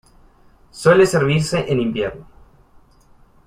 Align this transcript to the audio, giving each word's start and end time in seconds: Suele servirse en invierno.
Suele 0.71 1.05
servirse 1.05 1.71
en 1.71 1.79
invierno. 1.79 2.25